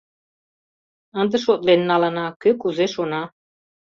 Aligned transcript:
Ынде 1.19 1.37
шотлен 1.43 1.81
налына: 1.89 2.25
кӧ 2.41 2.49
кузе 2.61 2.85
шона? 2.93 3.23